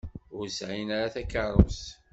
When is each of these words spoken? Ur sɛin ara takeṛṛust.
Ur 0.37 0.47
sɛin 0.57 0.89
ara 0.97 1.13
takeṛṛust. 1.13 1.85